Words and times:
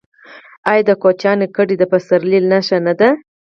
آیا 0.71 0.83
د 0.87 0.91
کوچیانو 1.01 1.47
کډې 1.55 1.75
د 1.79 1.83
پسرلي 1.91 2.39
نښه 2.49 2.77
نه 2.85 2.93
ده؟ 2.99 3.09